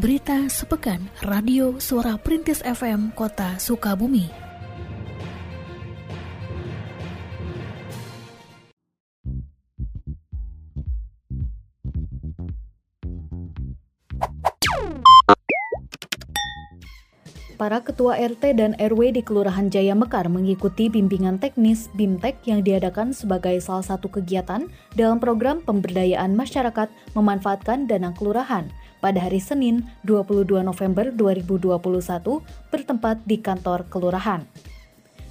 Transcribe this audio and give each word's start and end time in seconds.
Berita 0.00 0.48
sepekan 0.48 1.12
Radio 1.28 1.76
Suara 1.76 2.16
Perintis 2.16 2.64
FM 2.64 3.12
Kota 3.12 3.60
Sukabumi. 3.60 4.32
Para 17.60 17.84
ketua 17.84 18.16
RT 18.16 18.56
dan 18.56 18.72
RW 18.80 19.12
di 19.12 19.20
Kelurahan 19.20 19.68
Jaya 19.68 19.92
Mekar 19.92 20.32
mengikuti 20.32 20.88
bimbingan 20.88 21.36
teknis 21.36 21.92
BIMTEK 21.92 22.48
yang 22.48 22.64
diadakan 22.64 23.12
sebagai 23.12 23.60
salah 23.60 23.84
satu 23.84 24.08
kegiatan 24.08 24.64
dalam 24.96 25.20
program 25.20 25.60
pemberdayaan 25.60 26.32
masyarakat 26.32 26.88
memanfaatkan 27.12 27.84
dana 27.84 28.16
kelurahan 28.16 28.64
pada 29.00 29.18
hari 29.26 29.40
Senin 29.40 29.88
22 30.04 30.60
November 30.60 31.08
2021 31.12 31.72
bertempat 32.70 33.16
di 33.24 33.40
kantor 33.40 33.88
kelurahan. 33.88 34.44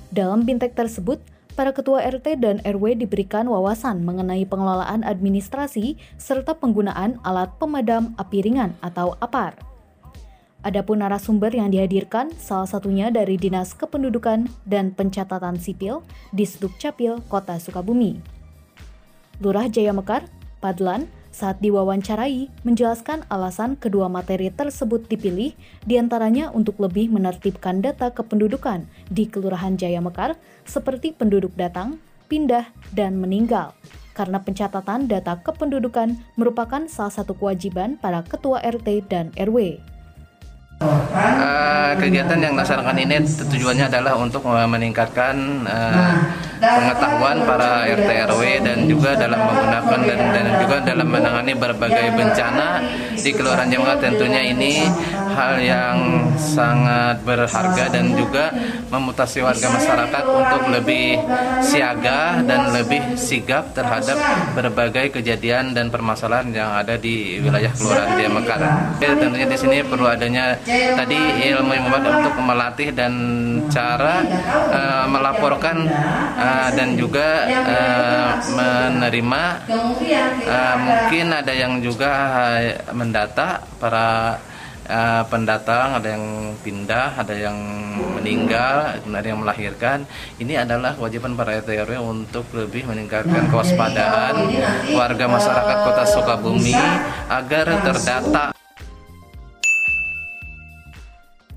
Dalam 0.10 0.42
BIMTEK 0.44 0.74
tersebut, 0.74 1.22
para 1.54 1.70
ketua 1.70 2.02
RT 2.02 2.42
dan 2.42 2.58
RW 2.66 2.98
diberikan 2.98 3.46
wawasan 3.46 4.02
mengenai 4.02 4.44
pengelolaan 4.50 5.06
administrasi 5.06 6.02
serta 6.18 6.58
penggunaan 6.58 7.22
alat 7.22 7.54
pemadam 7.62 8.18
api 8.18 8.42
ringan 8.42 8.74
atau 8.82 9.14
APAR. 9.22 9.70
Adapun 10.60 11.00
narasumber 11.00 11.56
yang 11.56 11.72
dihadirkan 11.72 12.36
salah 12.36 12.68
satunya 12.68 13.08
dari 13.08 13.40
Dinas 13.40 13.72
Kependudukan 13.72 14.52
dan 14.68 14.92
Pencatatan 14.92 15.56
Sipil 15.56 16.04
di 16.36 16.44
Capil, 16.76 17.24
Kota 17.32 17.56
Sukabumi. 17.56 18.20
Lurah 19.40 19.72
Jaya 19.72 19.96
Mekar, 19.96 20.28
Padlan, 20.60 21.08
saat 21.40 21.64
diwawancarai 21.64 22.52
menjelaskan 22.68 23.24
alasan 23.32 23.80
kedua 23.80 24.12
materi 24.12 24.52
tersebut 24.52 25.08
dipilih 25.08 25.56
di 25.88 25.96
antaranya 25.96 26.52
untuk 26.52 26.76
lebih 26.84 27.08
menertibkan 27.08 27.80
data 27.80 28.12
kependudukan 28.12 28.84
di 29.08 29.24
Kelurahan 29.32 29.80
Jaya 29.80 30.04
Mekar 30.04 30.36
seperti 30.68 31.16
penduduk 31.16 31.56
datang, 31.56 31.96
pindah, 32.28 32.68
dan 32.92 33.16
meninggal 33.16 33.72
karena 34.20 34.44
pencatatan 34.44 35.08
data 35.08 35.40
kependudukan 35.40 36.20
merupakan 36.36 36.84
salah 36.92 37.16
satu 37.16 37.32
kewajiban 37.40 37.96
para 37.96 38.20
ketua 38.28 38.60
RT 38.60 39.08
dan 39.08 39.32
RW. 39.40 39.80
Uh, 40.80 41.92
kegiatan 42.00 42.40
yang 42.40 42.56
dilaksanakan 42.56 42.96
ini 43.04 43.20
tujuannya 43.52 43.92
adalah 43.92 44.16
untuk 44.16 44.48
meningkatkan 44.48 45.68
uh, 45.68 46.16
pengetahuan 46.56 47.44
para 47.44 47.84
RT 47.84 48.10
RW 48.32 48.44
dan 48.64 48.78
juga 48.88 49.12
dalam 49.12 49.44
menggunakan 49.44 50.00
dan, 50.08 50.20
dan 50.32 50.46
juga 50.64 50.78
dalam 50.80 51.08
menangani 51.12 51.52
berbagai 51.60 52.16
bencana 52.16 52.80
di 53.20 53.32
Kelurahan 53.36 53.68
Jawa 53.68 54.00
tentunya 54.00 54.40
ini 54.56 54.80
hal 55.36 55.60
yang 55.60 55.98
sangat 56.40 57.20
berharga 57.28 57.92
dan 57.92 58.16
juga 58.16 58.48
memutasi 58.88 59.44
warga 59.44 59.68
masyarakat 59.68 60.24
untuk 60.24 60.64
lebih 60.72 61.20
siaga 61.60 62.40
dan 62.48 62.72
lebih 62.72 63.20
sigap 63.20 63.76
terhadap 63.76 64.16
berbagai 64.56 65.20
kejadian 65.20 65.76
dan 65.76 65.92
permasalahan 65.92 66.48
yang 66.56 66.72
ada 66.72 66.96
di 66.96 67.44
wilayah 67.44 67.72
Kelurahan 67.76 68.16
Mekar. 68.32 68.60
Tentunya 69.00 69.48
di 69.48 69.58
sini 69.60 69.78
perlu 69.84 70.08
adanya 70.08 70.56
tadi 70.70 71.20
ilmu 71.52 71.72
yang 71.74 71.86
membuat 71.90 72.06
untuk 72.22 72.36
melatih 72.42 72.90
dan 72.94 73.14
cara 73.70 74.24
uh, 74.70 75.06
melaporkan 75.10 75.88
uh, 76.38 76.70
dan 76.74 76.96
juga 76.96 77.46
uh, 77.48 78.30
menerima 78.54 79.44
uh, 80.46 80.76
mungkin 80.80 81.26
ada 81.34 81.54
yang 81.54 81.82
juga 81.82 82.12
mendata 82.94 83.64
para 83.78 84.40
uh, 84.90 85.24
pendatang, 85.30 86.02
ada 86.02 86.08
yang 86.18 86.26
pindah, 86.66 87.16
ada 87.16 87.34
yang 87.38 87.58
meninggal, 88.18 88.98
ada 88.98 89.28
yang 89.28 89.40
melahirkan. 89.40 90.04
Ini 90.42 90.66
adalah 90.66 90.98
kewajiban 90.98 91.38
para 91.38 91.62
RT 91.62 91.70
RW 91.86 92.02
untuk 92.02 92.46
lebih 92.58 92.90
meningkatkan 92.90 93.48
kewaspadaan 93.48 94.36
warga 94.98 95.26
masyarakat 95.30 95.78
Kota 95.86 96.04
Sukabumi 96.10 96.76
agar 97.30 97.66
terdata 97.86 98.59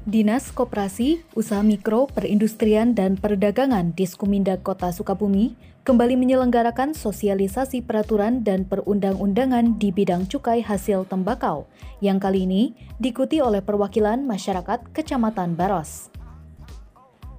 Dinas 0.02 0.50
Koperasi, 0.50 1.22
Usaha 1.38 1.62
Mikro, 1.62 2.10
Perindustrian, 2.10 2.90
dan 2.90 3.14
Perdagangan 3.14 3.94
Diskuminda 3.94 4.58
Kota 4.58 4.90
Sukabumi 4.90 5.54
kembali 5.86 6.18
menyelenggarakan 6.18 6.90
sosialisasi 6.90 7.86
peraturan 7.86 8.42
dan 8.42 8.66
perundang-undangan 8.66 9.78
di 9.78 9.94
bidang 9.94 10.26
cukai 10.26 10.58
hasil 10.58 11.06
tembakau, 11.06 11.70
yang 12.02 12.18
kali 12.18 12.50
ini 12.50 12.74
diikuti 12.98 13.38
oleh 13.38 13.62
perwakilan 13.62 14.26
masyarakat 14.26 14.90
Kecamatan 14.90 15.54
Baros. 15.54 16.10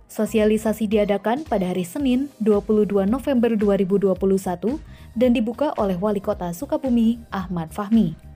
Sosialisasi 0.07 0.88
diadakan 0.88 1.44
pada 1.44 1.68
hari 1.68 1.84
Senin 1.84 2.31
22 2.40 3.03
November 3.03 3.59
2021 3.59 4.16
dan 5.19 5.35
dibuka 5.35 5.75
oleh 5.75 6.00
Wali 6.00 6.24
Kota 6.24 6.47
Sukabumi, 6.56 7.19
Ahmad 7.28 7.75
Fahmi. 7.75 8.32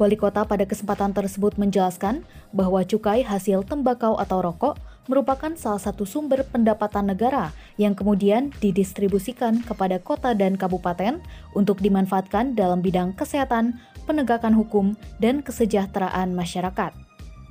Wali 0.00 0.16
kota 0.16 0.48
pada 0.48 0.64
kesempatan 0.64 1.12
tersebut 1.12 1.60
menjelaskan 1.60 2.24
bahwa 2.56 2.80
cukai 2.88 3.20
hasil 3.20 3.68
tembakau 3.68 4.16
atau 4.16 4.40
rokok 4.40 4.80
merupakan 5.12 5.52
salah 5.60 5.76
satu 5.76 6.08
sumber 6.08 6.40
pendapatan 6.48 7.12
negara 7.12 7.52
yang 7.76 7.92
kemudian 7.92 8.48
didistribusikan 8.64 9.60
kepada 9.60 10.00
kota 10.00 10.32
dan 10.32 10.56
kabupaten 10.56 11.20
untuk 11.52 11.84
dimanfaatkan 11.84 12.56
dalam 12.56 12.80
bidang 12.80 13.12
kesehatan, 13.12 13.76
penegakan 14.08 14.56
hukum, 14.56 14.96
dan 15.20 15.44
kesejahteraan 15.44 16.32
masyarakat. 16.32 16.96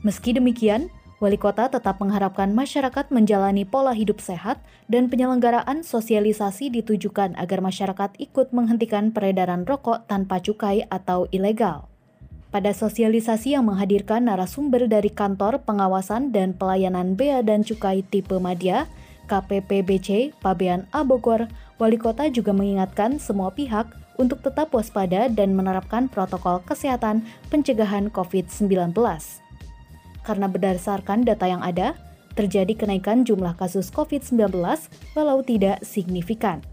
Meski 0.02 0.34
demikian, 0.34 0.90
Wali 1.20 1.36
kota 1.36 1.68
tetap 1.68 2.00
mengharapkan 2.00 2.56
masyarakat 2.56 3.12
menjalani 3.12 3.68
pola 3.68 3.92
hidup 3.92 4.24
sehat 4.24 4.64
dan 4.88 5.12
penyelenggaraan 5.12 5.84
sosialisasi 5.84 6.72
ditujukan 6.72 7.36
agar 7.36 7.60
masyarakat 7.60 8.16
ikut 8.24 8.56
menghentikan 8.56 9.12
peredaran 9.12 9.68
rokok 9.68 10.08
tanpa 10.08 10.40
cukai 10.40 10.88
atau 10.88 11.28
ilegal. 11.36 11.89
Pada 12.50 12.74
sosialisasi 12.74 13.54
yang 13.54 13.70
menghadirkan 13.70 14.26
narasumber 14.26 14.90
dari 14.90 15.14
Kantor 15.14 15.62
Pengawasan 15.62 16.34
dan 16.34 16.58
Pelayanan 16.58 17.14
Bea 17.14 17.46
dan 17.46 17.62
Cukai 17.62 18.02
Tipe 18.02 18.42
Madya, 18.42 18.90
KPPBC, 19.30 20.34
Pabean 20.42 20.90
Abogor, 20.90 21.46
Wali 21.78 22.02
Kota 22.02 22.26
juga 22.34 22.50
mengingatkan 22.50 23.22
semua 23.22 23.54
pihak 23.54 23.94
untuk 24.18 24.42
tetap 24.42 24.74
waspada 24.74 25.30
dan 25.30 25.54
menerapkan 25.54 26.10
protokol 26.10 26.66
kesehatan 26.66 27.22
pencegahan 27.54 28.10
COVID-19. 28.10 28.98
Karena 30.26 30.48
berdasarkan 30.50 31.30
data 31.30 31.46
yang 31.46 31.62
ada, 31.62 31.94
terjadi 32.34 32.74
kenaikan 32.74 33.22
jumlah 33.22 33.54
kasus 33.62 33.94
COVID-19 33.94 34.58
walau 35.14 35.46
tidak 35.46 35.86
signifikan. 35.86 36.66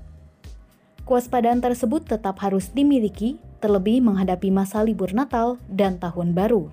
Kewaspadaan 1.04 1.60
tersebut 1.60 2.08
tetap 2.08 2.40
harus 2.42 2.72
dimiliki 2.72 3.38
terlebih 3.58 4.04
menghadapi 4.04 4.52
masa 4.52 4.84
libur 4.84 5.10
Natal 5.16 5.56
dan 5.66 5.96
Tahun 5.96 6.32
Baru. 6.36 6.72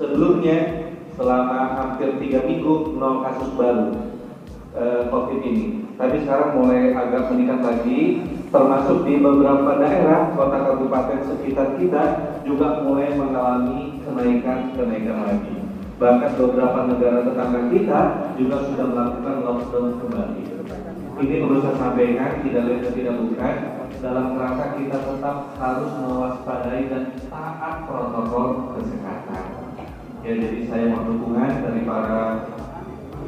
Sebelumnya, 0.00 0.90
selama 1.14 1.76
hampir 1.76 2.16
tiga 2.16 2.40
minggu, 2.48 2.96
nol 2.96 3.20
kasus 3.20 3.50
baru 3.52 3.92
eh, 4.72 5.02
COVID 5.12 5.40
ini. 5.44 5.66
Tapi 6.00 6.24
sekarang 6.24 6.56
mulai 6.56 6.96
agak 6.96 7.28
meningkat 7.28 7.60
lagi, 7.60 8.24
termasuk 8.48 9.04
di 9.04 9.20
beberapa 9.20 9.76
daerah, 9.76 10.32
kota 10.32 10.58
kabupaten 10.64 11.20
sekitar 11.28 11.76
kita 11.76 12.02
juga 12.48 12.80
mulai 12.80 13.12
mengalami 13.12 14.00
kenaikan-kenaikan 14.00 15.18
lagi. 15.28 15.56
Bahkan 16.00 16.32
beberapa 16.40 16.88
negara 16.88 17.20
tetangga 17.28 17.60
kita 17.68 18.00
juga 18.40 18.56
sudah 18.64 18.86
melakukan 18.88 19.36
lockdown 19.44 19.92
kembali. 20.00 20.44
Ini 21.20 21.34
perlu 21.44 21.60
saya 21.60 21.76
sampaikan, 21.76 22.40
tidak 22.40 22.62
lain 22.64 22.80
dan 22.80 22.92
tidak 22.96 23.14
bukan, 23.20 23.54
dalam 24.00 24.32
kerangka 24.32 24.80
kita 24.80 24.96
tetap 24.96 25.36
harus 25.60 25.90
mewaspadai 26.00 26.88
dan 26.88 27.04
taat 27.28 27.84
protokol 27.84 28.72
kesehatan. 28.76 29.44
Ya, 30.20 30.32
jadi 30.36 30.58
saya 30.68 30.84
mohon 30.92 31.16
dukungan 31.16 31.64
dari 31.64 31.84
para 31.84 32.48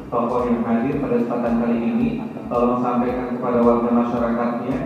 tokoh 0.09 0.49
yang 0.49 0.65
hadir 0.65 1.01
pada 1.01 1.15
kesempatan 1.21 1.55
kali 1.61 1.77
ini, 1.81 2.09
tolong 2.49 2.81
sampaikan 2.85 3.37
kepada 3.37 3.59
warga 3.65 3.91
masyarakatnya 3.93 4.77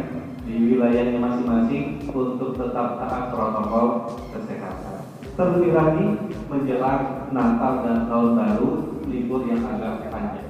di 0.47 0.55
wilayahnya 0.71 1.19
masing-masing 1.19 2.07
untuk 2.11 2.55
tetap 2.55 2.99
taat 3.03 3.25
protokol 3.35 3.87
kesehatan. 4.35 5.07
Terlebih 5.35 5.73
lagi 5.75 6.07
menjelang 6.47 7.31
Natal 7.31 7.73
dan 7.87 7.99
Tahun 8.11 8.31
Baru, 8.39 8.71
libur 9.07 9.47
yang 9.51 9.63
agak 9.67 10.11
panjang. 10.11 10.46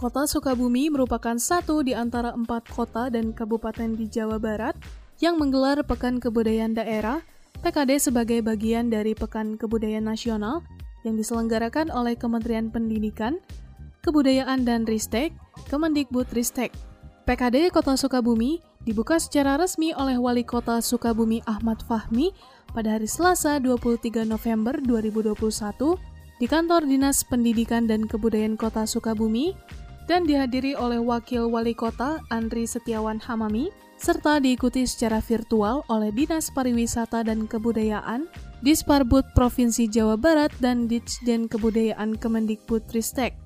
Kota 0.00 0.24
Sukabumi 0.24 0.88
merupakan 0.88 1.36
satu 1.36 1.84
di 1.84 1.92
antara 1.92 2.32
empat 2.32 2.72
kota 2.72 3.12
dan 3.12 3.36
kabupaten 3.36 4.00
di 4.00 4.08
Jawa 4.08 4.40
Barat 4.40 4.72
yang 5.20 5.36
menggelar 5.36 5.76
Pekan 5.84 6.16
Kebudayaan 6.16 6.72
Daerah 6.72 7.20
PKD 7.60 8.00
sebagai 8.00 8.40
bagian 8.40 8.88
dari 8.88 9.12
Pekan 9.12 9.60
Kebudayaan 9.60 10.08
Nasional 10.08 10.64
yang 11.04 11.20
diselenggarakan 11.20 11.92
oleh 11.92 12.16
Kementerian 12.16 12.72
Pendidikan, 12.72 13.44
Kebudayaan 14.00 14.64
dan 14.64 14.88
Ristek, 14.88 15.36
Kemendikbud 15.68 16.32
Ristek. 16.32 16.72
PKD 17.28 17.68
Kota 17.68 17.92
Sukabumi 17.92 18.64
dibuka 18.88 19.20
secara 19.20 19.60
resmi 19.60 19.92
oleh 19.92 20.16
Wali 20.16 20.48
Kota 20.48 20.80
Sukabumi 20.80 21.44
Ahmad 21.44 21.84
Fahmi 21.84 22.32
pada 22.72 22.96
hari 22.96 23.04
Selasa 23.04 23.60
23 23.60 24.24
November 24.24 24.80
2021 24.80 25.36
di 26.40 26.48
kantor 26.48 26.88
Dinas 26.88 27.20
Pendidikan 27.20 27.84
dan 27.84 28.08
Kebudayaan 28.08 28.56
Kota 28.56 28.88
Sukabumi 28.88 29.52
dan 30.10 30.26
dihadiri 30.26 30.74
oleh 30.74 30.98
Wakil 30.98 31.46
Wali 31.46 31.70
Kota 31.70 32.18
Andri 32.34 32.66
Setiawan 32.66 33.22
Hamami 33.22 33.70
serta 33.94 34.42
diikuti 34.42 34.82
secara 34.82 35.22
virtual 35.22 35.86
oleh 35.86 36.10
Dinas 36.10 36.50
Pariwisata 36.50 37.22
dan 37.22 37.46
Kebudayaan, 37.46 38.26
Disparbud 38.58 39.22
Provinsi 39.38 39.86
Jawa 39.86 40.18
Barat 40.18 40.50
dan 40.58 40.90
Ditjen 40.90 41.46
Kebudayaan 41.46 42.18
Kemendikbudristek. 42.18 43.38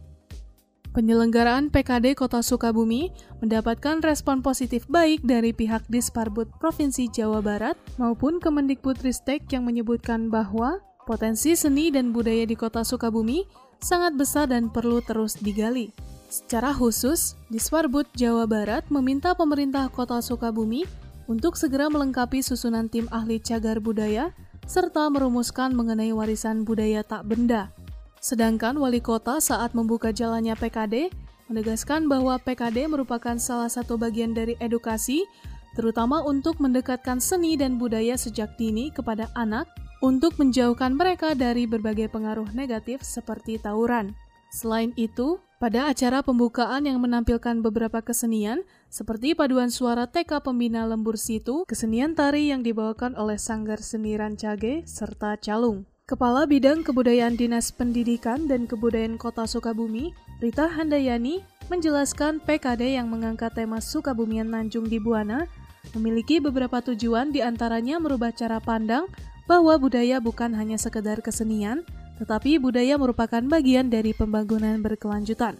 Penyelenggaraan 0.94 1.68
PKD 1.74 2.14
Kota 2.16 2.40
Sukabumi 2.40 3.10
mendapatkan 3.42 3.98
respon 4.00 4.40
positif 4.40 4.86
baik 4.86 5.26
dari 5.26 5.50
pihak 5.50 5.84
Disparbud 5.90 6.48
Provinsi 6.62 7.10
Jawa 7.12 7.44
Barat 7.44 7.76
maupun 8.00 8.40
Kemendikbudristek 8.40 9.50
yang 9.52 9.68
menyebutkan 9.68 10.32
bahwa 10.32 10.80
potensi 11.04 11.58
seni 11.58 11.90
dan 11.90 12.14
budaya 12.14 12.48
di 12.48 12.56
Kota 12.56 12.86
Sukabumi 12.86 13.42
sangat 13.82 14.16
besar 14.16 14.48
dan 14.48 14.70
perlu 14.70 15.02
terus 15.02 15.34
digali. 15.36 15.90
Secara 16.34 16.74
khusus, 16.74 17.38
Diswarbud 17.46 18.10
Jawa 18.18 18.50
Barat 18.50 18.82
meminta 18.90 19.38
pemerintah 19.38 19.86
Kota 19.86 20.18
Sukabumi 20.18 20.82
untuk 21.30 21.54
segera 21.54 21.86
melengkapi 21.86 22.42
susunan 22.42 22.90
tim 22.90 23.06
ahli 23.14 23.38
cagar 23.38 23.78
budaya 23.78 24.34
serta 24.66 25.06
merumuskan 25.14 25.70
mengenai 25.78 26.10
warisan 26.10 26.66
budaya 26.66 27.06
tak 27.06 27.30
benda 27.30 27.70
Sedangkan 28.18 28.80
wali 28.82 28.98
kota 28.98 29.38
saat 29.38 29.78
membuka 29.78 30.10
jalannya 30.10 30.58
PKD 30.58 31.12
menegaskan 31.52 32.10
bahwa 32.10 32.40
PKD 32.42 32.90
merupakan 32.90 33.38
salah 33.38 33.70
satu 33.70 33.94
bagian 33.94 34.34
dari 34.34 34.58
edukasi, 34.58 35.28
terutama 35.76 36.24
untuk 36.24 36.56
mendekatkan 36.56 37.22
seni 37.22 37.54
dan 37.54 37.78
budaya 37.78 38.18
sejak 38.18 38.56
dini 38.58 38.90
kepada 38.90 39.30
anak 39.38 39.70
untuk 40.02 40.34
menjauhkan 40.40 40.96
mereka 40.96 41.36
dari 41.36 41.68
berbagai 41.68 42.08
pengaruh 42.08 42.48
negatif 42.56 43.04
seperti 43.04 43.60
tawuran. 43.60 44.16
Selain 44.54 44.94
itu, 44.94 45.42
pada 45.58 45.90
acara 45.90 46.22
pembukaan 46.22 46.86
yang 46.86 47.02
menampilkan 47.02 47.58
beberapa 47.58 47.98
kesenian, 48.06 48.62
seperti 48.86 49.34
paduan 49.34 49.66
suara 49.66 50.06
TK 50.06 50.46
Pembina 50.46 50.86
Lembur 50.86 51.18
Situ, 51.18 51.66
kesenian 51.66 52.14
tari 52.14 52.54
yang 52.54 52.62
dibawakan 52.62 53.18
oleh 53.18 53.34
Sanggar 53.34 53.82
Seni 53.82 54.14
Rancage, 54.14 54.86
serta 54.86 55.34
Calung. 55.42 55.82
Kepala 56.06 56.46
Bidang 56.46 56.86
Kebudayaan 56.86 57.34
Dinas 57.34 57.74
Pendidikan 57.74 58.46
dan 58.46 58.70
Kebudayaan 58.70 59.18
Kota 59.18 59.42
Sukabumi, 59.42 60.14
Rita 60.38 60.70
Handayani, 60.70 61.42
menjelaskan 61.66 62.38
PKD 62.38 62.94
yang 62.94 63.10
mengangkat 63.10 63.58
tema 63.58 63.82
Sukabumian 63.82 64.54
Nanjung 64.54 64.86
di 64.86 65.02
Buana 65.02 65.50
memiliki 65.98 66.38
beberapa 66.38 66.78
tujuan 66.78 67.34
di 67.34 67.42
antaranya 67.42 67.98
merubah 67.98 68.30
cara 68.30 68.62
pandang 68.62 69.10
bahwa 69.50 69.74
budaya 69.82 70.22
bukan 70.22 70.54
hanya 70.54 70.78
sekedar 70.78 71.20
kesenian, 71.20 71.82
tetapi 72.18 72.62
budaya 72.62 72.94
merupakan 72.94 73.42
bagian 73.42 73.90
dari 73.90 74.14
pembangunan 74.14 74.78
berkelanjutan. 74.78 75.58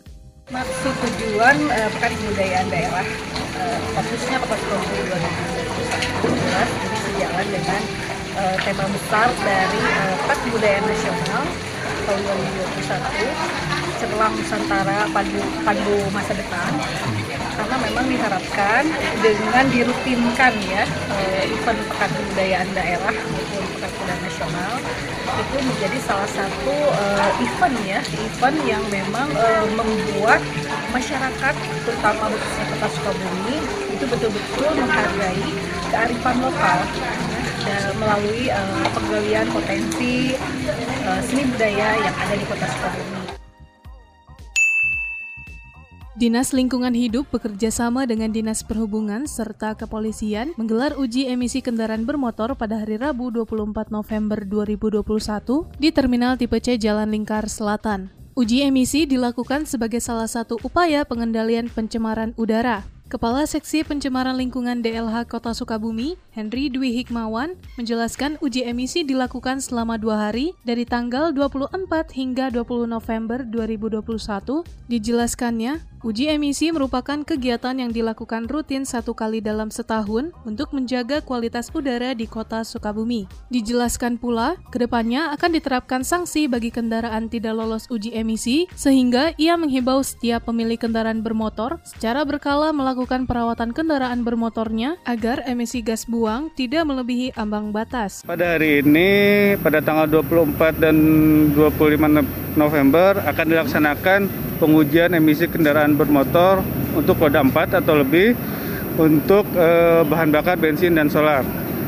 Maksud 0.53 0.95
tujuan 1.01 1.56
uh, 1.73 1.89
Pekan 1.97 2.12
Kebudayaan 2.21 2.67
Daerah 2.69 3.06
uh, 3.56 3.79
fokusnya 3.97 4.37
pada 4.45 4.61
2021 4.61 6.37
jelas 6.37 6.69
ini 6.69 6.99
sejalan 7.01 7.47
dengan 7.49 7.83
uh, 8.37 8.56
tema 8.61 8.87
besar 8.93 9.29
dari 9.41 9.83
Pekan 10.21 10.39
Kebudayaan 10.45 10.85
Nasional 10.85 11.43
tahun 12.05 12.21
2021 12.21 13.97
setelah 14.05 14.29
Nusantara 14.37 14.99
Padu, 15.17 15.41
Padu 15.65 15.97
Masa 16.12 16.33
Depan 16.37 16.71
karena 17.55 17.77
memang 17.81 18.05
diharapkan 18.05 18.83
dengan 19.25 19.65
dirutinkan 19.73 20.53
ya 20.69 20.85
uh, 20.85 21.43
event 21.49 21.81
Pekan 21.89 22.11
Kebudayaan 22.12 22.69
Daerah 22.77 23.15
maupun 23.17 23.65
Pekan 23.81 24.04
itu 25.55 25.71
menjadi 25.71 25.99
salah 26.03 26.27
satu 26.35 26.75
uh, 26.75 27.31
event 27.39 27.79
ya 27.87 28.03
event 28.03 28.59
yang 28.67 28.83
memang 28.91 29.31
uh, 29.39 29.62
membuat 29.79 30.43
masyarakat 30.91 31.55
terutama 31.87 32.27
khususnya 32.27 32.65
kota 32.75 32.89
Sukabumi 32.91 33.62
itu 33.95 34.03
betul-betul 34.03 34.71
menghargai 34.83 35.47
kearifan 35.95 36.37
lokal 36.43 36.79
dan 37.62 37.87
melalui 38.03 38.51
uh, 38.51 38.87
penggalian 38.99 39.47
potensi 39.55 40.35
uh, 41.06 41.23
seni 41.23 41.47
budaya 41.47 42.03
yang 42.03 42.15
ada 42.19 42.35
di 42.35 42.45
Kota 42.51 42.67
Sukabumi. 42.67 43.24
Dinas 46.14 46.55
Lingkungan 46.55 46.94
Hidup 46.94 47.26
bekerja 47.34 47.75
sama 47.75 48.06
dengan 48.06 48.31
Dinas 48.31 48.62
Perhubungan 48.62 49.26
serta 49.26 49.75
Kepolisian 49.75 50.55
menggelar 50.55 50.94
uji 50.94 51.26
emisi 51.26 51.58
kendaraan 51.58 52.06
bermotor 52.06 52.55
pada 52.55 52.78
hari 52.78 53.02
Rabu 53.02 53.34
24 53.34 53.90
November 53.90 54.46
2021 54.46 55.02
di 55.75 55.90
Terminal 55.90 56.38
Tipe 56.38 56.55
C 56.62 56.78
Jalan 56.78 57.11
Lingkar 57.11 57.50
Selatan. 57.50 58.14
Uji 58.38 58.62
emisi 58.62 59.11
dilakukan 59.11 59.66
sebagai 59.66 59.99
salah 59.99 60.31
satu 60.31 60.55
upaya 60.62 61.02
pengendalian 61.02 61.66
pencemaran 61.66 62.31
udara. 62.38 62.87
Kepala 63.10 63.46
Seksi 63.46 63.82
Pencemaran 63.82 64.38
Lingkungan 64.38 64.82
DLH 64.82 65.26
Kota 65.31 65.55
Sukabumi, 65.55 66.19
Henry 66.34 66.67
Dwi 66.67 66.94
Hikmawan, 66.99 67.58
menjelaskan 67.78 68.38
uji 68.43 68.67
emisi 68.67 69.02
dilakukan 69.02 69.62
selama 69.62 69.99
dua 69.99 70.31
hari 70.31 70.55
dari 70.62 70.82
tanggal 70.82 71.31
24 71.31 71.84
hingga 72.10 72.55
20 72.55 72.90
November 72.90 73.44
2021. 73.46 74.67
Dijelaskannya, 74.88 75.94
Uji 76.05 76.29
emisi 76.29 76.69
merupakan 76.69 77.25
kegiatan 77.25 77.81
yang 77.81 77.89
dilakukan 77.89 78.45
rutin 78.45 78.85
satu 78.85 79.17
kali 79.17 79.41
dalam 79.41 79.73
setahun 79.73 80.37
untuk 80.45 80.77
menjaga 80.77 81.25
kualitas 81.25 81.73
udara 81.73 82.12
di 82.12 82.29
kota 82.29 82.61
Sukabumi. 82.61 83.25
Dijelaskan 83.49 84.21
pula, 84.21 84.61
ke 84.69 84.85
depannya 84.85 85.33
akan 85.33 85.56
diterapkan 85.56 86.05
sanksi 86.05 86.45
bagi 86.45 86.69
kendaraan 86.69 87.33
tidak 87.33 87.56
lolos 87.56 87.89
uji 87.89 88.12
emisi, 88.12 88.69
sehingga 88.77 89.33
ia 89.41 89.56
menghimbau 89.56 90.05
setiap 90.05 90.45
pemilik 90.45 90.77
kendaraan 90.77 91.25
bermotor 91.25 91.81
secara 91.89 92.21
berkala 92.29 92.77
melakukan 92.77 93.25
perawatan 93.25 93.73
kendaraan 93.73 94.29
bermotornya 94.29 95.01
agar 95.09 95.41
emisi 95.49 95.81
gas 95.81 96.05
buang 96.05 96.53
tidak 96.53 96.85
melebihi 96.85 97.33
ambang 97.33 97.73
batas. 97.73 98.21
Pada 98.29 98.61
hari 98.61 98.85
ini, 98.85 99.09
pada 99.56 99.81
tanggal 99.81 100.05
24 100.21 100.85
dan 100.85 100.97
25 101.56 102.61
November 102.61 103.25
akan 103.25 103.47
dilaksanakan 103.49 104.21
pengujian 104.56 105.12
emisi 105.15 105.51
kendaraan 105.51 105.99
bermotor 105.99 106.62
untuk 106.95 107.19
roda 107.19 107.43
4 107.43 107.83
atau 107.83 107.94
lebih 108.01 108.39
untuk 108.96 109.44
eh, 109.58 110.03
bahan 110.06 110.31
bakar 110.31 110.56
bensin 110.56 110.94
dan 110.94 111.11
solar. 111.11 111.43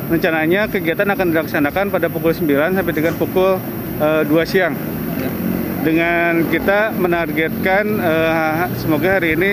Rencananya 0.06 0.70
kegiatan 0.70 1.06
akan 1.10 1.34
dilaksanakan 1.34 1.90
pada 1.90 2.06
pukul 2.06 2.34
9 2.34 2.78
sampai 2.78 2.94
dengan 2.94 3.14
pukul 3.14 3.58
eh, 4.02 4.22
2 4.26 4.50
siang. 4.50 4.74
Dengan 5.86 6.50
kita 6.50 6.90
menargetkan 6.98 7.84
eh, 7.86 8.66
semoga 8.74 9.22
hari 9.22 9.38
ini 9.38 9.50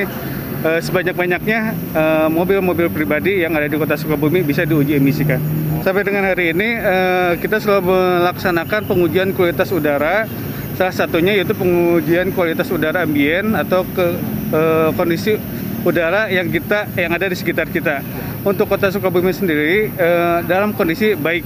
eh, 0.66 0.80
sebanyak-banyaknya 0.82 1.60
eh, 1.94 2.28
mobil-mobil 2.34 2.90
pribadi 2.90 3.46
yang 3.46 3.54
ada 3.54 3.70
di 3.70 3.78
Kota 3.78 3.94
Sukabumi 3.94 4.42
bisa 4.42 4.66
diuji 4.66 4.98
emisikan. 4.98 5.38
Sampai 5.86 6.02
dengan 6.08 6.26
hari 6.26 6.56
ini 6.56 6.80
eh, 6.80 7.32
kita 7.38 7.62
selalu 7.62 7.94
melaksanakan 7.94 8.82
pengujian 8.90 9.30
kualitas 9.38 9.70
udara 9.70 10.26
Salah 10.74 10.96
satunya 10.96 11.38
yaitu 11.38 11.54
pengujian 11.54 12.34
kualitas 12.34 12.74
udara 12.74 13.06
ambien 13.06 13.54
atau 13.54 13.86
ke 13.86 14.18
e, 14.50 14.62
kondisi 14.98 15.38
udara 15.86 16.34
yang 16.34 16.50
kita 16.50 16.90
yang 16.98 17.14
ada 17.14 17.30
di 17.30 17.38
sekitar 17.38 17.70
kita. 17.70 18.02
Untuk 18.42 18.66
Kota 18.66 18.90
Sukabumi 18.90 19.30
sendiri 19.30 19.94
e, 19.94 20.10
dalam 20.50 20.74
kondisi 20.74 21.14
baik. 21.14 21.46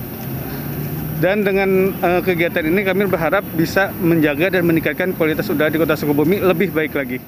Dan 1.19 1.43
dengan 1.43 1.91
e, 1.91 2.09
kegiatan 2.23 2.63
ini 2.71 2.87
kami 2.87 3.03
berharap 3.11 3.43
bisa 3.51 3.91
menjaga 3.99 4.47
dan 4.47 4.63
meningkatkan 4.63 5.11
kualitas 5.11 5.51
udara 5.51 5.75
di 5.75 5.79
Kota 5.81 5.99
Sukabumi 5.99 6.39
lebih 6.39 6.71
baik 6.71 6.95
lagi. 6.95 7.19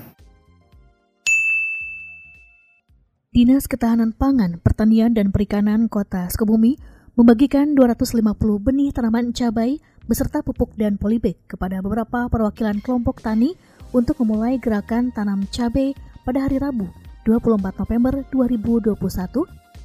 Dinas 3.35 3.67
Ketahanan 3.67 4.15
Pangan, 4.15 4.63
Pertanian 4.63 5.11
dan 5.11 5.35
Perikanan 5.35 5.91
Kota 5.91 6.31
Sukabumi 6.31 6.79
membagikan 7.19 7.75
250 7.75 8.23
benih 8.63 8.95
tanaman 8.95 9.35
cabai 9.35 9.83
beserta 10.09 10.41
pupuk 10.41 10.73
dan 10.73 10.97
polybag 10.97 11.37
kepada 11.45 11.85
beberapa 11.85 12.25
perwakilan 12.25 12.81
kelompok 12.81 13.21
tani 13.21 13.53
untuk 13.93 14.17
memulai 14.25 14.57
gerakan 14.57 15.13
tanam 15.13 15.45
cabai 15.53 15.93
pada 16.25 16.49
hari 16.49 16.57
Rabu 16.57 16.89
24 17.29 17.77
November 17.77 18.25
2021 18.33 18.97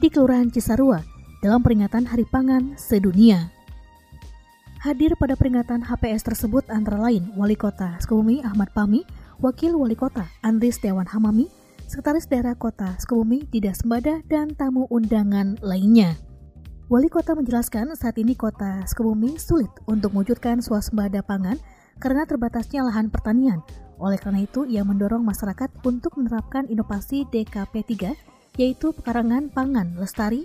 di 0.01 0.09
Kelurahan 0.09 0.49
Cisarua 0.49 1.05
dalam 1.45 1.61
peringatan 1.61 2.09
Hari 2.09 2.25
Pangan 2.25 2.81
Sedunia. 2.81 3.53
Hadir 4.81 5.13
pada 5.21 5.37
peringatan 5.37 5.85
HPS 5.85 6.25
tersebut 6.25 6.65
antara 6.73 6.97
lain 6.97 7.29
Wali 7.37 7.57
Kota 7.57 8.01
Sukabumi 8.01 8.41
Ahmad 8.41 8.73
Pami, 8.73 9.05
Wakil 9.45 9.77
Wali 9.77 9.97
Kota 9.97 10.25
Andri 10.41 10.73
Setiawan 10.73 11.09
Hamami, 11.09 11.53
Sekretaris 11.85 12.29
Daerah 12.29 12.57
Kota 12.57 12.97
Sukabumi 12.97 13.45
Didas 13.49 13.85
Sembada, 13.85 14.25
dan 14.29 14.57
tamu 14.57 14.89
undangan 14.89 15.61
lainnya. 15.61 16.17
Wali 16.85 17.09
kota 17.09 17.33
menjelaskan 17.33 17.97
saat 17.97 18.21
ini 18.21 18.37
kota 18.37 18.85
Sukabumi 18.85 19.41
sulit 19.41 19.73
untuk 19.89 20.13
mewujudkan 20.13 20.61
swasembada 20.61 21.25
pangan 21.25 21.57
karena 21.97 22.29
terbatasnya 22.29 22.85
lahan 22.85 23.09
pertanian. 23.09 23.65
Oleh 23.97 24.21
karena 24.21 24.45
itu, 24.45 24.69
ia 24.69 24.85
mendorong 24.85 25.25
masyarakat 25.25 25.73
untuk 25.81 26.21
menerapkan 26.21 26.69
inovasi 26.69 27.25
DKP 27.33 27.75
3 27.89 28.61
yaitu 28.61 28.93
Pekarangan 28.93 29.49
Pangan 29.49 29.97
Lestari 29.97 30.45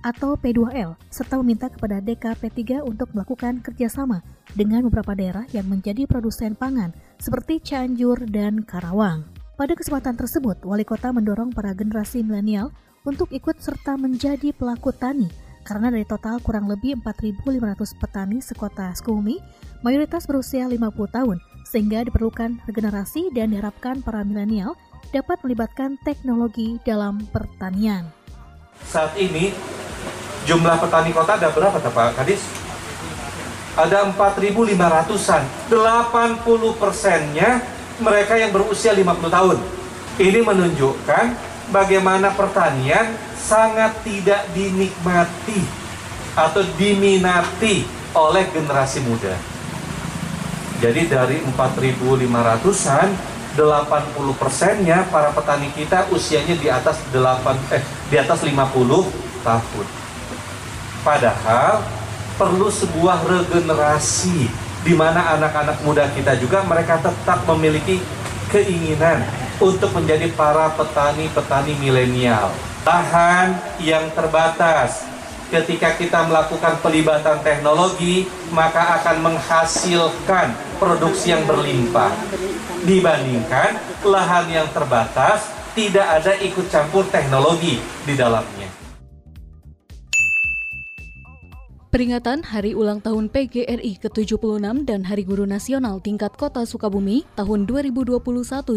atau 0.00 0.40
P2L, 0.40 0.96
serta 1.12 1.36
meminta 1.44 1.68
kepada 1.68 2.00
DKP3 2.00 2.80
untuk 2.80 3.12
melakukan 3.12 3.60
kerjasama 3.60 4.24
dengan 4.56 4.80
beberapa 4.88 5.12
daerah 5.12 5.44
yang 5.52 5.68
menjadi 5.68 6.08
produsen 6.08 6.56
pangan, 6.56 6.96
seperti 7.20 7.60
Cianjur 7.60 8.24
dan 8.32 8.64
Karawang. 8.64 9.28
Pada 9.60 9.76
kesempatan 9.76 10.16
tersebut, 10.16 10.56
Wali 10.64 10.88
Kota 10.88 11.12
mendorong 11.12 11.52
para 11.52 11.76
generasi 11.76 12.24
milenial 12.24 12.72
untuk 13.04 13.28
ikut 13.28 13.60
serta 13.60 13.96
menjadi 13.96 14.52
pelaku 14.52 14.92
tani, 14.92 15.26
karena 15.66 15.90
dari 15.90 16.06
total 16.06 16.38
kurang 16.38 16.70
lebih 16.70 16.94
4.500 17.02 17.98
petani 17.98 18.38
sekota 18.38 18.94
Sukabumi, 18.94 19.42
mayoritas 19.82 20.30
berusia 20.30 20.70
50 20.70 20.78
tahun, 21.10 21.42
sehingga 21.66 22.06
diperlukan 22.06 22.62
regenerasi 22.70 23.34
dan 23.34 23.50
diharapkan 23.50 23.98
para 24.06 24.22
milenial 24.22 24.78
dapat 25.10 25.42
melibatkan 25.42 25.98
teknologi 26.06 26.78
dalam 26.86 27.18
pertanian. 27.34 28.06
Saat 28.86 29.18
ini 29.18 29.50
jumlah 30.46 30.78
petani 30.78 31.10
kota 31.10 31.34
ada 31.34 31.50
berapa 31.50 31.82
Pak 31.82 32.14
Kadis? 32.22 32.46
Ada 33.74 34.08
4.500-an. 34.14 35.42
80 35.68 36.80
persennya 36.80 37.60
mereka 37.98 38.38
yang 38.38 38.54
berusia 38.54 38.94
50 38.94 39.04
tahun. 39.28 39.58
Ini 40.16 40.40
menunjukkan 40.40 41.24
bagaimana 41.74 42.32
pertanian 42.32 43.12
sangat 43.38 43.92
tidak 44.02 44.48
dinikmati 44.56 45.60
atau 46.36 46.64
diminati 46.76 47.84
oleh 48.12 48.44
generasi 48.52 49.04
muda. 49.04 49.36
Jadi 50.76 51.08
dari 51.08 51.40
4.500-an, 51.40 53.08
80 53.56 54.36
persennya 54.36 55.08
para 55.08 55.32
petani 55.32 55.72
kita 55.72 56.12
usianya 56.12 56.52
di 56.60 56.68
atas 56.68 57.00
8 57.08 57.72
eh 57.72 57.80
di 58.12 58.16
atas 58.20 58.44
50 58.44 58.52
tahun. 59.40 59.86
Padahal 61.00 61.80
perlu 62.36 62.68
sebuah 62.68 63.24
regenerasi 63.24 64.66
di 64.84 64.92
mana 64.92 65.34
anak-anak 65.40 65.80
muda 65.82 66.04
kita 66.12 66.36
juga 66.36 66.60
mereka 66.68 67.00
tetap 67.00 67.48
memiliki 67.48 68.04
keinginan 68.52 69.24
untuk 69.56 69.88
menjadi 69.96 70.28
para 70.36 70.68
petani-petani 70.76 71.80
milenial. 71.80 72.52
Lahan 72.86 73.58
yang 73.82 74.14
terbatas, 74.14 75.02
ketika 75.50 75.98
kita 75.98 76.22
melakukan 76.30 76.78
pelibatan 76.78 77.42
teknologi, 77.42 78.30
maka 78.54 79.02
akan 79.02 79.26
menghasilkan 79.26 80.54
produksi 80.78 81.34
yang 81.34 81.42
berlimpah. 81.50 82.14
Dibandingkan 82.86 83.82
lahan 84.06 84.46
yang 84.54 84.70
terbatas, 84.70 85.50
tidak 85.74 86.06
ada 86.06 86.38
ikut 86.38 86.70
campur 86.70 87.02
teknologi 87.10 87.82
di 88.06 88.14
dalamnya. 88.14 88.85
Peringatan 91.96 92.44
Hari 92.44 92.76
Ulang 92.76 93.00
Tahun 93.00 93.32
PGRI 93.32 93.96
ke-76 93.96 94.60
dan 94.84 95.00
Hari 95.00 95.24
Guru 95.24 95.48
Nasional 95.48 95.96
tingkat 96.04 96.36
Kota 96.36 96.68
Sukabumi 96.68 97.24
tahun 97.40 97.64
2021 97.64 98.20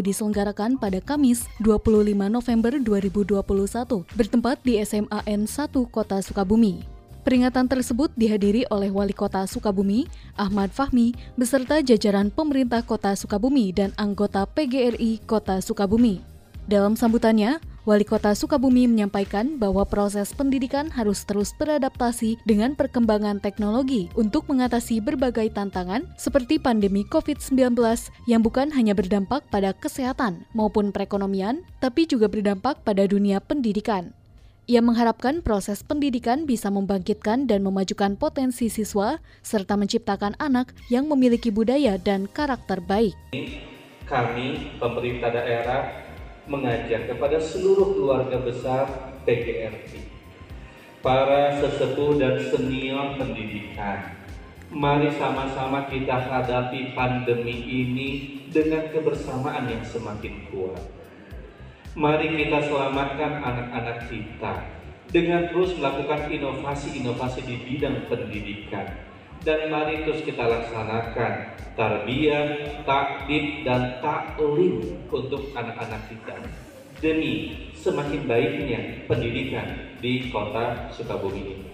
diselenggarakan 0.00 0.80
pada 0.80 1.04
Kamis 1.04 1.44
25 1.60 2.16
November 2.16 2.72
2021 2.80 3.44
bertempat 4.16 4.64
di 4.64 4.80
SMA 4.80 5.20
N 5.28 5.44
1 5.44 5.68
Kota 5.92 6.24
Sukabumi. 6.24 6.80
Peringatan 7.20 7.68
tersebut 7.68 8.08
dihadiri 8.16 8.64
oleh 8.72 8.88
Wali 8.88 9.12
Kota 9.12 9.44
Sukabumi, 9.44 10.08
Ahmad 10.40 10.72
Fahmi, 10.72 11.12
beserta 11.36 11.84
jajaran 11.84 12.32
pemerintah 12.32 12.80
Kota 12.80 13.12
Sukabumi 13.12 13.68
dan 13.68 13.92
anggota 14.00 14.48
PGRI 14.48 15.28
Kota 15.28 15.60
Sukabumi. 15.60 16.24
Dalam 16.68 16.98
sambutannya, 16.98 17.62
Wali 17.88 18.04
Kota 18.04 18.36
Sukabumi 18.36 18.84
menyampaikan 18.84 19.56
bahwa 19.56 19.88
proses 19.88 20.36
pendidikan 20.36 20.92
harus 20.92 21.24
terus 21.24 21.56
beradaptasi 21.56 22.36
dengan 22.44 22.76
perkembangan 22.76 23.40
teknologi 23.40 24.12
untuk 24.12 24.44
mengatasi 24.52 25.00
berbagai 25.00 25.56
tantangan 25.56 26.04
seperti 26.20 26.60
pandemi 26.60 27.08
COVID-19 27.08 27.72
yang 28.28 28.44
bukan 28.44 28.68
hanya 28.76 28.92
berdampak 28.92 29.48
pada 29.48 29.72
kesehatan 29.72 30.44
maupun 30.52 30.92
perekonomian, 30.92 31.64
tapi 31.80 32.04
juga 32.04 32.28
berdampak 32.28 32.84
pada 32.84 33.08
dunia 33.08 33.40
pendidikan. 33.40 34.12
Ia 34.70 34.78
mengharapkan 34.84 35.42
proses 35.42 35.82
pendidikan 35.82 36.46
bisa 36.46 36.70
membangkitkan 36.70 37.50
dan 37.50 37.66
memajukan 37.66 38.14
potensi 38.14 38.70
siswa 38.70 39.18
serta 39.42 39.74
menciptakan 39.74 40.38
anak 40.38 40.76
yang 40.92 41.10
memiliki 41.10 41.50
budaya 41.50 41.98
dan 41.98 42.30
karakter 42.30 42.78
baik. 42.78 43.18
Kami, 44.06 44.78
pemerintah 44.78 45.34
daerah, 45.34 46.09
mengajak 46.50 47.06
kepada 47.06 47.38
seluruh 47.38 47.94
keluarga 47.94 48.42
besar 48.42 49.14
PGRI, 49.22 50.02
para 50.98 51.54
sesepuh 51.62 52.18
dan 52.18 52.42
senior 52.42 53.14
pendidikan. 53.14 54.18
Mari 54.70 55.10
sama-sama 55.14 55.90
kita 55.90 56.30
hadapi 56.30 56.94
pandemi 56.94 57.54
ini 57.66 58.08
dengan 58.50 58.86
kebersamaan 58.90 59.66
yang 59.66 59.82
semakin 59.82 60.46
kuat. 60.50 60.82
Mari 61.94 62.38
kita 62.38 62.70
selamatkan 62.70 63.42
anak-anak 63.42 64.06
kita 64.06 64.54
dengan 65.10 65.50
terus 65.50 65.74
melakukan 65.74 66.30
inovasi-inovasi 66.30 67.40
di 67.42 67.56
bidang 67.66 68.06
pendidikan 68.06 69.09
dan 69.40 69.72
mari 69.72 70.04
terus 70.04 70.20
kita 70.20 70.44
laksanakan 70.44 71.32
tarbiyah, 71.72 72.46
takdib 72.84 73.64
dan 73.64 73.96
taklim 74.04 74.84
untuk 75.08 75.48
anak-anak 75.56 76.02
kita 76.12 76.36
demi 77.00 77.56
semakin 77.72 78.28
baiknya 78.28 78.80
pendidikan 79.08 79.96
di 80.04 80.28
kota 80.28 80.92
Sukabumi 80.92 81.40
ini. 81.40 81.66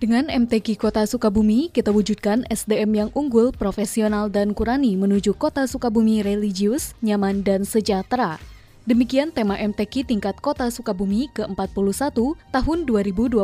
Dengan 0.00 0.32
MTQ 0.32 0.80
Kota 0.80 1.04
Sukabumi, 1.04 1.68
kita 1.68 1.92
wujudkan 1.92 2.48
SDM 2.48 3.04
yang 3.04 3.10
unggul, 3.12 3.52
profesional, 3.52 4.32
dan 4.32 4.56
kurani 4.56 4.96
menuju 4.96 5.36
kota 5.36 5.68
Sukabumi 5.68 6.24
religius, 6.24 6.96
nyaman, 7.04 7.44
dan 7.44 7.68
sejahtera. 7.68 8.40
Demikian 8.88 9.28
tema 9.28 9.60
MTQ 9.60 10.08
tingkat 10.08 10.40
Kota 10.40 10.64
Sukabumi 10.72 11.28
ke-41 11.36 12.16
tahun 12.48 12.78
2021 12.88 13.36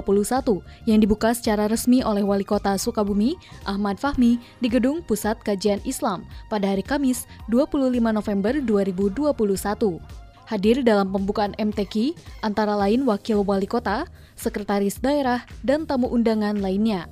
yang 0.89 0.97
dibuka 0.97 1.37
secara 1.37 1.69
resmi 1.69 2.01
oleh 2.01 2.25
Wali 2.25 2.41
Kota 2.41 2.73
Sukabumi, 2.81 3.37
Ahmad 3.69 4.01
Fahmi, 4.01 4.41
di 4.65 4.69
Gedung 4.73 5.05
Pusat 5.05 5.45
Kajian 5.45 5.85
Islam 5.85 6.25
pada 6.49 6.73
hari 6.73 6.81
Kamis 6.81 7.29
25 7.53 8.01
November 8.01 8.57
2021. 8.65 10.01
Hadir 10.49 10.81
dalam 10.81 11.13
pembukaan 11.13 11.53
MTQ 11.61 12.17
antara 12.41 12.73
lain 12.73 13.05
Wakil 13.05 13.45
Wali 13.45 13.69
Kota, 13.69 14.09
Sekretaris 14.41 14.97
Daerah, 15.05 15.45
dan 15.61 15.85
tamu 15.85 16.09
undangan 16.09 16.57
lainnya. 16.57 17.05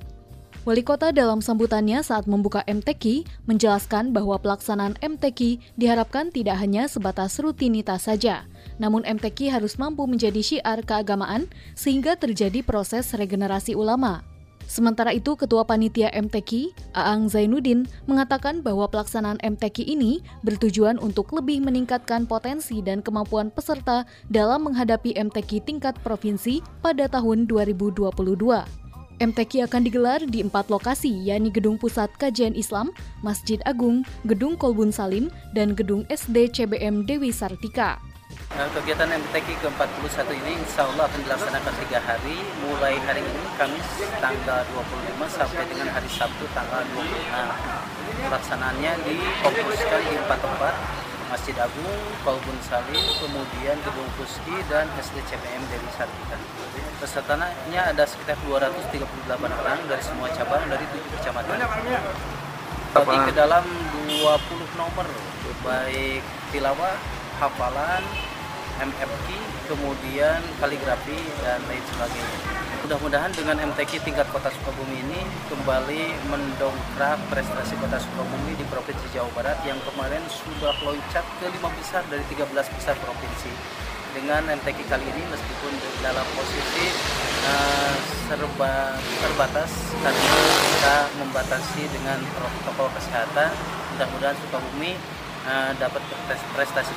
Wali 0.65 0.81
kota 0.81 1.13
dalam 1.13 1.45
sambutannya 1.45 2.01
saat 2.01 2.25
membuka 2.25 2.65
MTQ 2.65 3.21
menjelaskan 3.45 4.09
bahwa 4.09 4.41
pelaksanaan 4.41 4.97
MTQ 4.97 5.61
diharapkan 5.77 6.33
tidak 6.33 6.57
hanya 6.57 6.89
sebatas 6.89 7.37
rutinitas 7.37 8.09
saja, 8.09 8.49
namun 8.81 9.05
MTQ 9.05 9.53
harus 9.53 9.77
mampu 9.77 10.09
menjadi 10.09 10.41
syiar 10.41 10.81
keagamaan 10.81 11.45
sehingga 11.77 12.17
terjadi 12.17 12.65
proses 12.65 13.13
regenerasi 13.13 13.77
ulama. 13.77 14.25
Sementara 14.65 15.13
itu, 15.13 15.37
Ketua 15.37 15.69
Panitia 15.69 16.09
MTQ, 16.09 16.73
Aang 16.97 17.29
Zainuddin, 17.29 17.85
mengatakan 18.09 18.65
bahwa 18.65 18.89
pelaksanaan 18.89 19.37
MTQ 19.45 19.85
ini 19.85 20.25
bertujuan 20.41 20.97
untuk 20.97 21.29
lebih 21.37 21.61
meningkatkan 21.61 22.25
potensi 22.25 22.81
dan 22.81 23.05
kemampuan 23.05 23.53
peserta 23.53 24.09
dalam 24.33 24.65
menghadapi 24.65 25.13
MTQ 25.13 25.61
tingkat 25.61 25.93
provinsi 26.01 26.65
pada 26.81 27.05
tahun 27.05 27.45
2022. 27.45 28.84
MTQ 29.19 29.71
akan 29.71 29.81
digelar 29.87 30.19
di 30.27 30.43
empat 30.43 30.67
lokasi, 30.67 31.11
yakni 31.23 31.47
Gedung 31.47 31.79
Pusat 31.79 32.11
Kajian 32.19 32.51
Islam, 32.51 32.91
Masjid 33.23 33.63
Agung, 33.63 34.03
Gedung 34.27 34.59
Kolbun 34.59 34.91
Salim, 34.91 35.31
dan 35.55 35.71
Gedung 35.71 36.03
SD 36.11 36.51
CBM 36.51 37.07
Dewi 37.07 37.31
Sartika. 37.31 37.99
Nah, 38.55 38.67
kegiatan 38.71 39.11
MTQ 39.11 39.47
ke-41 39.63 40.27
ini 40.31 40.59
insya 40.59 40.87
Allah 40.87 41.11
akan 41.11 41.19
dilaksanakan 41.27 41.73
tiga 41.83 41.99
hari, 42.03 42.35
mulai 42.63 42.95
hari 43.03 43.19
ini 43.19 43.43
Kamis 43.59 43.87
tanggal 44.23 44.63
25 44.71 45.27
sampai 45.27 45.63
dengan 45.67 45.87
hari 45.91 46.09
Sabtu 46.11 46.43
tanggal 46.55 46.83
26. 46.95 48.31
Pelaksanaannya 48.31 48.91
difokuskan 49.07 50.01
di 50.07 50.15
empat 50.15 50.39
tempat, 50.39 50.73
Masjid 51.35 51.59
Agung, 51.59 51.99
Kolbun 52.23 52.55
Salim, 52.63 53.03
kemudian 53.19 53.75
Gedung 53.83 54.07
Puski, 54.15 54.55
dan 54.71 54.87
SDCPM 54.95 55.67
Dewi 55.67 55.83
Sartika. 55.91 56.39
Pesertanya 57.03 57.91
ada 57.91 58.07
sekitar 58.07 58.39
238 58.47 59.03
orang 59.43 59.79
dari 59.83 59.99
semua 59.99 60.31
cabang 60.31 60.63
dari 60.71 60.87
tujuh 60.95 61.11
kecamatan. 61.19 61.59
Bagi 62.95 63.17
ke 63.27 63.33
dalam 63.35 63.67
20 63.67 64.79
nomor, 64.79 65.07
baik 65.59 66.23
tilawah, 66.55 66.95
hafalan, 67.43 68.03
MFQ, 68.81 69.27
kemudian 69.71 70.39
kaligrafi 70.59 71.15
dan 71.43 71.59
lain 71.69 71.83
sebagainya. 71.95 72.39
Mudah-mudahan 72.85 73.33
dengan 73.33 73.57
MTQ 73.73 74.05
tingkat 74.05 74.29
Kota 74.29 74.53
Sukabumi 74.53 75.01
ini 75.09 75.25
kembali 75.49 76.29
mendongkrak 76.29 77.17
prestasi 77.33 77.73
Kota 77.81 77.97
Sukabumi 77.97 78.53
di 78.53 78.61
Provinsi 78.69 79.09
Jawa 79.09 79.25
Barat 79.33 79.57
yang 79.65 79.81
kemarin 79.89 80.21
sudah 80.29 80.75
loncat 80.85 81.25
ke 81.41 81.49
lima 81.49 81.73
besar 81.81 82.05
dari 82.13 82.21
13 82.29 82.45
besar 82.77 82.93
provinsi. 83.01 83.49
Dengan 84.13 84.45
MTQ 84.47 84.85
kali 84.85 85.01
ini 85.01 85.23
meskipun 85.27 85.73
dalam 86.05 86.23
posisi 86.37 86.85
uh, 87.49 87.95
serba 88.29 88.95
terbatas 89.01 89.71
karena 90.05 90.35
kita 90.53 90.95
membatasi 91.25 91.83
dengan 91.89 92.21
protokol 92.37 92.93
kesehatan, 93.01 93.49
mudah-mudahan 93.97 94.37
Sukabumi 94.45 94.93
uh, 95.45 95.71
dapat 95.77 96.01
prestasi 96.57 96.91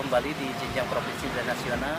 kembali 0.00 0.30
di 0.32 0.46
jenjang 0.58 0.88
provinsi 0.88 1.26
dan 1.36 1.46
nasional. 1.46 1.98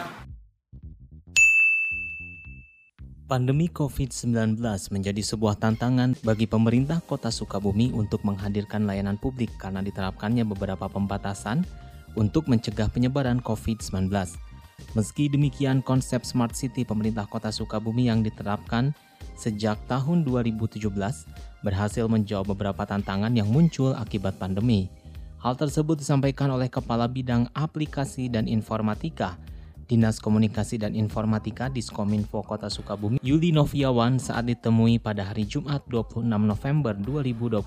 Pandemi 3.32 3.72
COVID-19 3.72 4.60
menjadi 4.92 5.24
sebuah 5.24 5.56
tantangan 5.56 6.20
bagi 6.20 6.52
pemerintah 6.52 7.00
Kota 7.00 7.32
Sukabumi 7.32 7.96
untuk 7.96 8.28
menghadirkan 8.28 8.84
layanan 8.84 9.16
publik 9.16 9.56
karena 9.56 9.80
diterapkannya 9.80 10.44
beberapa 10.44 10.92
pembatasan 10.92 11.64
untuk 12.20 12.52
mencegah 12.52 12.92
penyebaran 12.92 13.40
COVID-19. 13.40 14.12
Meski 15.00 15.32
demikian, 15.32 15.80
konsep 15.80 16.28
Smart 16.28 16.60
City 16.60 16.84
pemerintah 16.84 17.24
Kota 17.24 17.56
Sukabumi 17.56 18.12
yang 18.12 18.20
diterapkan 18.20 18.92
sejak 19.40 19.80
tahun 19.88 20.28
2017 20.28 20.92
berhasil 21.64 22.06
menjawab 22.12 22.52
beberapa 22.52 22.84
tantangan 22.84 23.32
yang 23.32 23.48
muncul 23.48 23.96
akibat 23.96 24.36
pandemi. 24.36 24.92
Hal 25.42 25.58
tersebut 25.58 25.98
disampaikan 25.98 26.54
oleh 26.54 26.70
Kepala 26.70 27.10
Bidang 27.10 27.50
Aplikasi 27.58 28.30
dan 28.30 28.46
Informatika 28.46 29.42
Dinas 29.90 30.22
Komunikasi 30.22 30.78
dan 30.78 30.94
Informatika 30.94 31.66
Diskominfo 31.66 32.46
Kota 32.46 32.70
Sukabumi, 32.70 33.18
Yuli 33.26 33.50
Noviawan 33.50 34.22
saat 34.22 34.54
ditemui 34.54 35.02
pada 35.02 35.26
hari 35.26 35.50
Jumat 35.50 35.82
26 35.90 36.30
November 36.30 36.94
2021. 36.94 37.58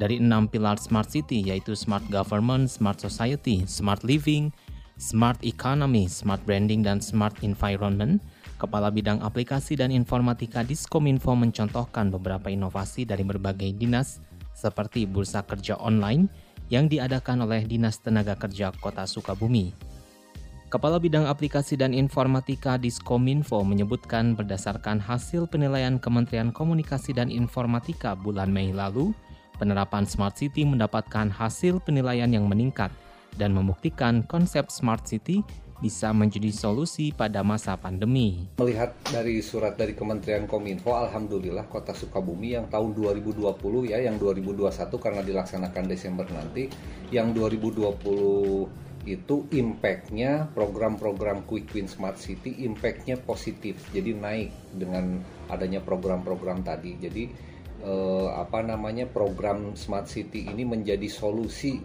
Dari 0.00 0.16
enam 0.16 0.48
pilar 0.48 0.80
Smart 0.80 1.12
City 1.12 1.44
yaitu 1.44 1.76
Smart 1.76 2.08
Government, 2.08 2.72
Smart 2.72 3.04
Society, 3.04 3.68
Smart 3.68 4.00
Living, 4.00 4.48
Smart 4.96 5.36
Economy, 5.44 6.08
Smart 6.08 6.40
Branding, 6.48 6.80
dan 6.80 7.04
Smart 7.04 7.36
Environment, 7.44 8.16
Kepala 8.56 8.88
Bidang 8.88 9.20
Aplikasi 9.20 9.76
dan 9.76 9.92
Informatika 9.92 10.64
Diskominfo 10.64 11.36
mencontohkan 11.36 12.08
beberapa 12.08 12.48
inovasi 12.48 13.04
dari 13.04 13.28
berbagai 13.28 13.76
dinas 13.76 14.24
seperti 14.56 15.04
Bursa 15.04 15.44
Kerja 15.44 15.76
Online 15.76 16.45
yang 16.72 16.90
diadakan 16.90 17.46
oleh 17.46 17.64
Dinas 17.64 18.02
Tenaga 18.02 18.34
Kerja 18.34 18.74
Kota 18.76 19.06
Sukabumi. 19.06 19.70
Kepala 20.66 20.98
Bidang 20.98 21.30
Aplikasi 21.30 21.78
dan 21.78 21.94
Informatika 21.94 22.74
Diskominfo 22.74 23.62
menyebutkan 23.62 24.34
berdasarkan 24.34 24.98
hasil 24.98 25.46
penilaian 25.46 25.94
Kementerian 26.02 26.50
Komunikasi 26.50 27.14
dan 27.14 27.30
Informatika 27.30 28.18
bulan 28.18 28.50
Mei 28.50 28.74
lalu, 28.74 29.14
penerapan 29.62 30.02
Smart 30.02 30.34
City 30.34 30.66
mendapatkan 30.66 31.30
hasil 31.30 31.78
penilaian 31.86 32.26
yang 32.26 32.50
meningkat 32.50 32.90
dan 33.38 33.54
membuktikan 33.54 34.26
konsep 34.26 34.66
Smart 34.66 35.06
City 35.06 35.46
bisa 35.78 36.12
menjadi 36.12 36.48
solusi 36.52 37.12
pada 37.12 37.44
masa 37.44 37.76
pandemi. 37.76 38.48
Melihat 38.60 38.96
dari 39.08 39.40
surat 39.44 39.76
dari 39.76 39.92
Kementerian 39.92 40.48
Kominfo, 40.48 40.96
Alhamdulillah 40.96 41.68
Kota 41.68 41.92
Sukabumi 41.92 42.56
yang 42.56 42.66
tahun 42.72 42.96
2020 42.96 43.92
ya, 43.92 43.98
yang 44.00 44.16
2021 44.16 44.72
karena 44.96 45.20
dilaksanakan 45.20 45.84
Desember 45.84 46.26
nanti, 46.32 46.72
yang 47.12 47.36
2020 47.36 48.86
itu 49.06 49.46
impactnya 49.54 50.50
program-program 50.50 51.46
Quick 51.46 51.70
Win 51.78 51.86
Smart 51.86 52.18
City 52.18 52.66
impactnya 52.66 53.14
positif 53.22 53.78
jadi 53.94 54.18
naik 54.18 54.50
dengan 54.74 55.22
adanya 55.46 55.78
program-program 55.78 56.66
tadi 56.66 56.98
jadi 56.98 57.30
eh, 57.86 58.28
apa 58.34 58.66
namanya 58.66 59.06
program 59.06 59.78
Smart 59.78 60.10
City 60.10 60.50
ini 60.50 60.66
menjadi 60.66 61.06
solusi 61.06 61.78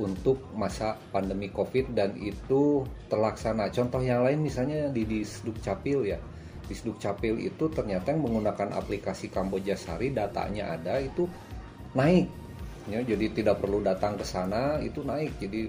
untuk 0.00 0.40
masa 0.56 0.96
pandemi 1.12 1.52
COVID 1.52 1.92
dan 1.92 2.16
itu 2.16 2.88
terlaksana. 3.12 3.68
Contoh 3.68 4.00
yang 4.00 4.24
lain 4.24 4.40
misalnya 4.40 4.88
di 4.88 5.04
di 5.04 5.20
Capil 5.60 6.08
ya. 6.08 6.16
Di 6.64 6.74
Capil 6.96 7.36
itu 7.44 7.68
ternyata 7.68 8.14
yang 8.16 8.24
menggunakan 8.24 8.72
aplikasi 8.72 9.28
Kamboja 9.28 9.76
Sari 9.76 10.16
datanya 10.16 10.78
ada 10.78 10.96
itu 11.02 11.28
naik 11.92 12.40
ya 12.88 13.04
jadi 13.04 13.26
tidak 13.30 13.60
perlu 13.60 13.84
datang 13.84 14.16
ke 14.16 14.24
sana 14.24 14.80
itu 14.80 15.04
naik 15.04 15.36
jadi 15.36 15.68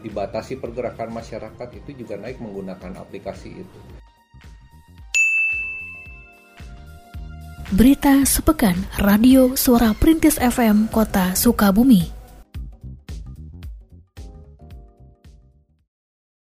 dibatasi 0.00 0.56
pergerakan 0.62 1.10
masyarakat 1.10 1.68
itu 1.74 2.04
juga 2.04 2.16
naik 2.20 2.38
menggunakan 2.38 3.00
aplikasi 3.00 3.50
itu 3.64 3.80
Berita 7.74 8.22
sepekan 8.22 8.76
Radio 9.02 9.58
Suara 9.58 9.96
Perintis 9.98 10.38
FM 10.38 10.86
Kota 10.94 11.34
Sukabumi 11.34 12.13